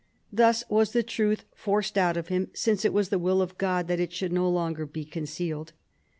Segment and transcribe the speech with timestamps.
[0.33, 3.87] Thus was the truth forced out of him, since it was the will of God
[3.87, 5.73] that it should no longer be concealed.